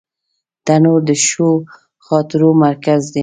[0.65, 1.49] تنور د ښو
[2.05, 3.19] خاطرو مرکز دی